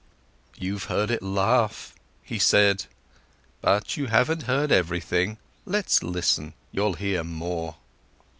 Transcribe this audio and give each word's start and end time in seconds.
"You've 0.57 0.85
heard 0.85 1.11
it 1.11 1.21
laugh," 1.21 1.93
he 2.23 2.39
said. 2.39 2.85
"But 3.61 3.97
you 3.97 4.07
haven't 4.07 4.47
heard 4.49 4.71
everything. 4.71 5.37
Let's 5.63 6.01
listen, 6.01 6.55
you'll 6.71 6.93
hear 6.95 7.23
more." 7.23 7.75